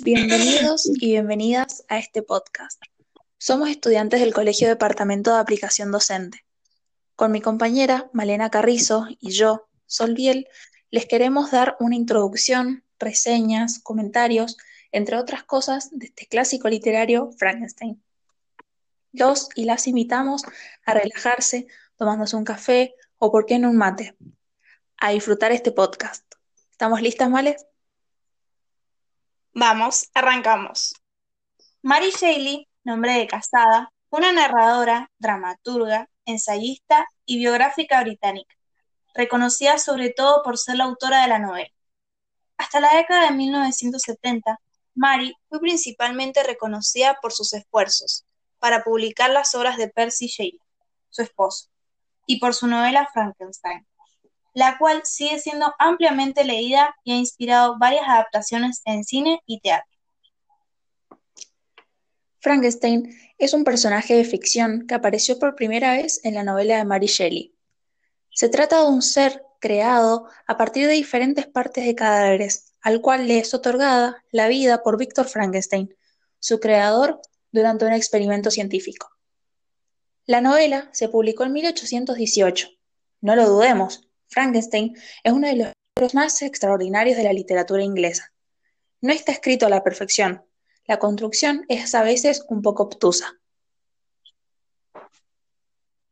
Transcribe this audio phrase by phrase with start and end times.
[0.00, 2.80] Bienvenidos y bienvenidas a este podcast.
[3.38, 6.44] Somos estudiantes del Colegio Departamento de Aplicación Docente.
[7.14, 10.48] Con mi compañera Malena Carrizo y yo, Solviel,
[10.90, 14.56] les queremos dar una introducción, reseñas, comentarios,
[14.92, 18.02] entre otras cosas, de este clásico literario Frankenstein.
[19.12, 20.42] Los y las invitamos
[20.84, 24.14] a relajarse tomándose un café o, por qué no, un mate,
[24.98, 26.24] a disfrutar este podcast.
[26.70, 27.56] ¿Estamos listas, Male?
[29.58, 30.92] Vamos, arrancamos.
[31.80, 38.54] Mary Shelley, nombre de casada, una narradora, dramaturga, ensayista y biográfica británica,
[39.14, 41.70] reconocida sobre todo por ser la autora de la novela.
[42.58, 44.60] Hasta la década de 1970,
[44.94, 48.26] Mary fue principalmente reconocida por sus esfuerzos
[48.58, 50.60] para publicar las obras de Percy Shelley,
[51.08, 51.70] su esposo,
[52.26, 53.86] y por su novela Frankenstein,
[54.56, 59.92] la cual sigue siendo ampliamente leída y ha inspirado varias adaptaciones en cine y teatro.
[62.40, 66.86] Frankenstein es un personaje de ficción que apareció por primera vez en la novela de
[66.86, 67.54] Mary Shelley.
[68.30, 73.28] Se trata de un ser creado a partir de diferentes partes de cadáveres, al cual
[73.28, 75.94] le es otorgada la vida por Victor Frankenstein,
[76.38, 77.20] su creador,
[77.52, 79.10] durante un experimento científico.
[80.24, 82.68] La novela se publicó en 1818.
[83.20, 88.32] No lo dudemos, Frankenstein es uno de los libros más extraordinarios de la literatura inglesa.
[89.00, 90.44] No está escrito a la perfección.
[90.84, 93.32] La construcción es a veces un poco obtusa.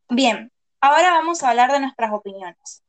[0.09, 2.83] Bien, ahora vamos a hablar de nuestras opiniones.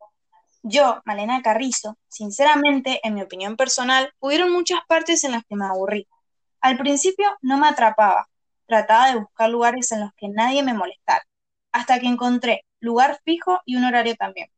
[0.62, 5.64] Yo, Malena Carrizo, sinceramente, en mi opinión personal, hubieron muchas partes en las que me
[5.64, 6.08] aburrí.
[6.60, 8.28] Al principio no me atrapaba,
[8.66, 11.24] trataba de buscar lugares en los que nadie me molestara,
[11.72, 14.50] hasta que encontré lugar fijo y un horario también.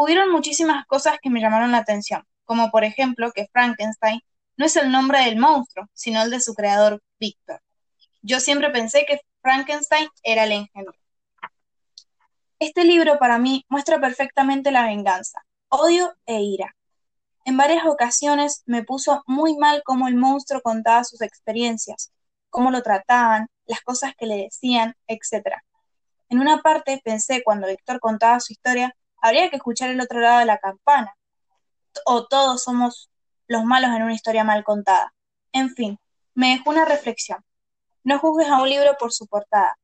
[0.00, 4.20] Hubieron muchísimas cosas que me llamaron la atención, como por ejemplo que Frankenstein
[4.56, 7.60] no es el nombre del monstruo, sino el de su creador, Victor.
[8.22, 10.92] Yo siempre pensé que Frankenstein era el ingeniero.
[12.60, 16.76] Este libro para mí muestra perfectamente la venganza, odio e ira.
[17.44, 22.12] En varias ocasiones me puso muy mal cómo el monstruo contaba sus experiencias,
[22.50, 25.56] cómo lo trataban, las cosas que le decían, etc.
[26.28, 30.40] En una parte pensé cuando Víctor contaba su historia habría que escuchar el otro lado
[30.40, 31.14] de la campana.
[32.04, 33.10] O todos somos
[33.46, 35.12] los malos en una historia mal contada.
[35.52, 35.98] En fin,
[36.34, 37.44] me dejó una reflexión.
[38.04, 39.76] No juzgues a un libro por su portada.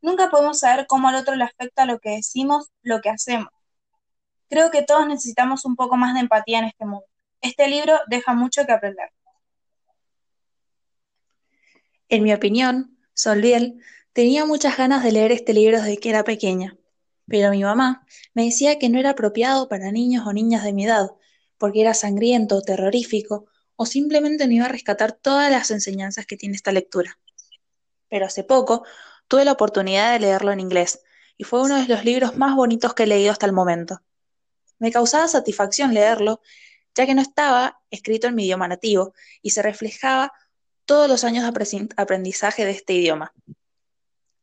[0.00, 3.50] Nunca podemos saber cómo al otro le afecta lo que decimos, lo que hacemos.
[4.48, 7.04] Creo que todos necesitamos un poco más de empatía en este mundo.
[7.40, 9.10] Este libro deja mucho que aprender.
[12.08, 13.82] En mi opinión, Solviel
[14.14, 16.77] tenía muchas ganas de leer este libro desde que era pequeña.
[17.28, 20.86] Pero mi mamá me decía que no era apropiado para niños o niñas de mi
[20.86, 21.10] edad,
[21.58, 23.46] porque era sangriento, terrorífico,
[23.76, 27.18] o simplemente no iba a rescatar todas las enseñanzas que tiene esta lectura.
[28.08, 28.84] Pero hace poco
[29.28, 31.02] tuve la oportunidad de leerlo en inglés,
[31.36, 34.00] y fue uno de los libros más bonitos que he leído hasta el momento.
[34.78, 36.40] Me causaba satisfacción leerlo,
[36.94, 40.32] ya que no estaba escrito en mi idioma nativo y se reflejaba
[40.84, 43.34] todos los años de aprendizaje de este idioma.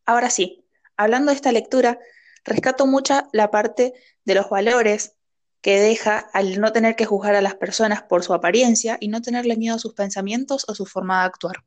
[0.05, 0.65] Ahora sí,
[0.95, 1.99] hablando de esta lectura,
[2.45, 5.15] rescato mucha la parte de los valores
[5.61, 9.21] que deja al no tener que juzgar a las personas por su apariencia y no
[9.21, 11.65] tenerle miedo a sus pensamientos o su forma de actuar.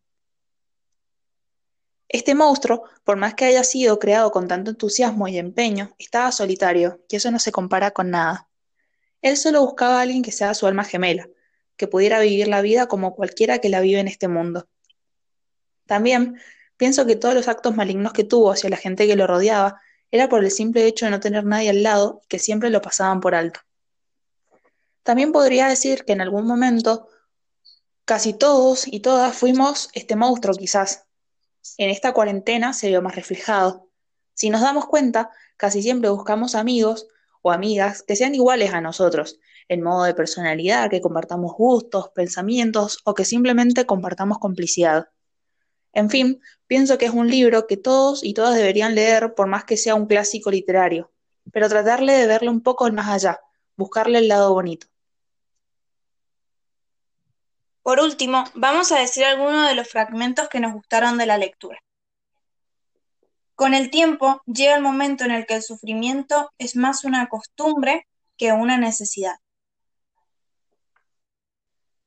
[2.08, 7.04] Este monstruo, por más que haya sido creado con tanto entusiasmo y empeño, estaba solitario,
[7.08, 8.48] y eso no se compara con nada.
[9.20, 11.28] Él solo buscaba a alguien que sea su alma gemela,
[11.76, 14.68] que pudiera vivir la vida como cualquiera que la vive en este mundo.
[15.86, 16.38] También
[16.76, 19.80] pienso que todos los actos malignos que tuvo hacia la gente que lo rodeaba
[20.10, 23.20] era por el simple hecho de no tener nadie al lado que siempre lo pasaban
[23.20, 23.60] por alto.
[25.02, 27.08] También podría decir que en algún momento
[28.04, 31.04] casi todos y todas fuimos este monstruo quizás.
[31.76, 33.90] En esta cuarentena se vio más reflejado.
[34.34, 37.06] Si nos damos cuenta, casi siempre buscamos amigos
[37.42, 42.98] o amigas que sean iguales a nosotros, en modo de personalidad, que compartamos gustos, pensamientos
[43.04, 45.08] o que simplemente compartamos complicidad.
[45.92, 49.64] En fin, pienso que es un libro que todos y todas deberían leer por más
[49.64, 51.10] que sea un clásico literario,
[51.52, 53.40] pero tratarle de verle un poco más allá,
[53.76, 54.86] buscarle el lado bonito.
[57.82, 61.82] Por último, vamos a decir algunos de los fragmentos que nos gustaron de la lectura.
[63.54, 68.06] Con el tiempo llega el momento en el que el sufrimiento es más una costumbre
[68.36, 69.36] que una necesidad.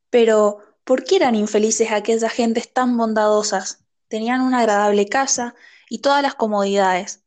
[0.09, 3.83] Pero, ¿por qué eran infelices aquellas gentes tan bondadosas?
[4.07, 5.55] Tenían una agradable casa
[5.89, 7.23] y todas las comodidades.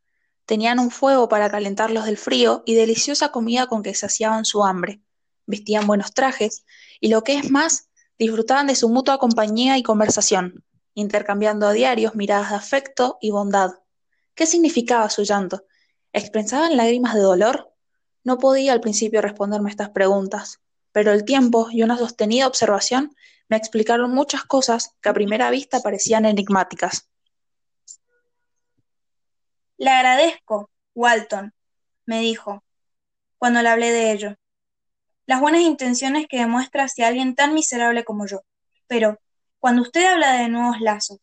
[0.47, 5.03] Tenían un fuego para calentarlos del frío y deliciosa comida con que saciaban su hambre.
[5.47, 6.65] Vestían buenos trajes
[7.01, 10.65] y lo que es más, Disfrutaban de su mutua compañía y conversación,
[10.95, 13.73] intercambiando a diarios miradas de afecto y bondad.
[14.37, 15.65] ¿Qué significaba su llanto?
[16.13, 17.73] ¿Expresaban lágrimas de dolor?
[18.23, 20.61] No podía al principio responderme estas preguntas,
[20.93, 23.17] pero el tiempo y una sostenida observación
[23.49, 27.09] me explicaron muchas cosas que a primera vista parecían enigmáticas.
[29.77, 31.53] Le agradezco, Walton,
[32.07, 32.63] me dijo,
[33.39, 34.37] cuando le hablé de ello.
[35.27, 38.43] Las buenas intenciones que demuestra hacia alguien tan miserable como yo.
[38.87, 39.19] Pero,
[39.59, 41.19] cuando usted habla de nuevos lazos,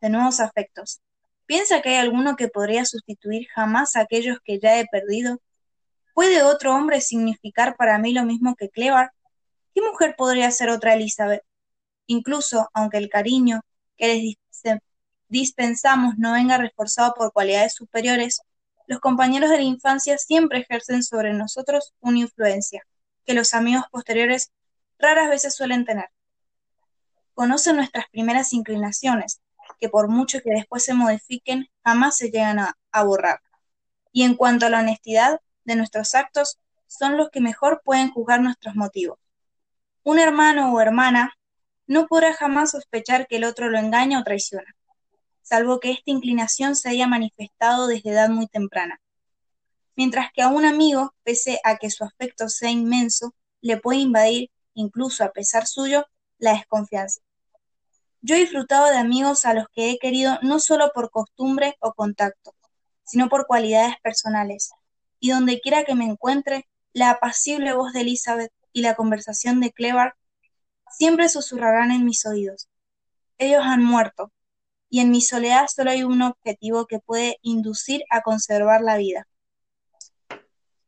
[0.00, 1.00] de nuevos afectos,
[1.46, 5.40] ¿piensa que hay alguno que podría sustituir jamás a aquellos que ya he perdido?
[6.14, 9.12] ¿Puede otro hombre significar para mí lo mismo que Clevar?
[9.74, 11.42] ¿Qué mujer podría ser otra Elizabeth?
[12.12, 13.62] Incluso, aunque el cariño
[13.96, 14.82] que les
[15.28, 18.42] dispensamos no venga reforzado por cualidades superiores,
[18.86, 22.82] los compañeros de la infancia siempre ejercen sobre nosotros una influencia
[23.24, 24.52] que los amigos posteriores
[24.98, 26.10] raras veces suelen tener.
[27.32, 29.40] Conocen nuestras primeras inclinaciones,
[29.80, 33.40] que por mucho que después se modifiquen, jamás se llegan a, borrar.
[34.12, 38.42] Y en cuanto a la honestidad de nuestros actos, son los que mejor pueden juzgar
[38.42, 39.18] nuestros motivos.
[40.02, 41.32] Un hermano o hermana
[41.92, 44.74] no podrá jamás sospechar que el otro lo engaña o traiciona
[45.42, 49.00] salvo que esta inclinación se haya manifestado desde edad muy temprana.
[49.96, 54.50] Mientras que a un amigo, pese a que su afecto sea inmenso, le puede invadir,
[54.72, 56.06] incluso a pesar suyo,
[56.38, 57.20] la desconfianza.
[58.22, 61.92] Yo he disfrutado de amigos a los que he querido no solo por costumbre o
[61.92, 62.54] contacto,
[63.04, 64.70] sino por cualidades personales,
[65.20, 69.72] y donde quiera que me encuentre, la apacible voz de Elizabeth y la conversación de
[69.72, 70.14] Clever
[70.96, 72.68] siempre susurrarán en mis oídos.
[73.38, 74.30] Ellos han muerto,
[74.88, 79.26] y en mi soledad solo hay un objetivo que puede inducir a conservar la vida.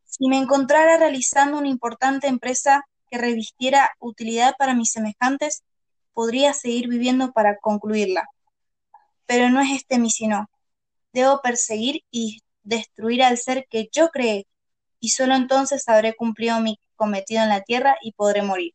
[0.04, 5.64] Si me encontrara realizando una importante empresa que revistiera utilidad para mis semejantes,
[6.12, 8.28] podría seguir viviendo para concluirla.
[9.26, 10.48] Pero no es este mi sino.
[11.12, 14.46] Debo perseguir y destruir al ser que yo creé,
[15.00, 18.74] y solo entonces habré cumplido mi cometido en la tierra y podré morir.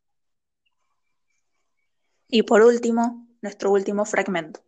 [2.30, 4.62] Y por último, nuestro último fragmento.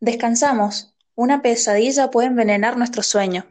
[0.00, 3.46] Descansamos, una pesadilla puede envenenar nuestro sueño.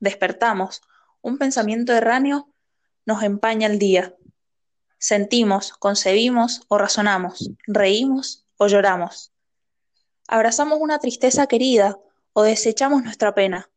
[0.00, 0.82] Despertamos,
[1.22, 2.48] un pensamiento erráneo
[3.04, 4.16] nos empaña el día.
[4.98, 9.32] Sentimos, concebimos o razonamos, reímos o lloramos.
[10.26, 11.96] Abrazamos una tristeza querida
[12.32, 13.70] o desechamos nuestra pena.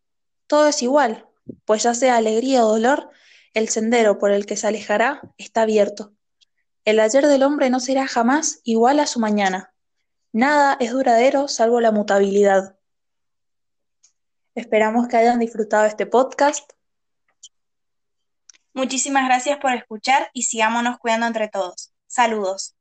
[0.48, 1.28] Todo es igual,
[1.66, 3.12] pues ya sea alegría o dolor,
[3.54, 6.14] el sendero por el que se alejará está abierto.
[6.90, 9.72] El ayer del hombre no será jamás igual a su mañana.
[10.32, 12.80] Nada es duradero salvo la mutabilidad.
[14.56, 16.68] Esperamos que hayan disfrutado este podcast.
[18.74, 21.94] Muchísimas gracias por escuchar y sigámonos cuidando entre todos.
[22.08, 22.76] Saludos.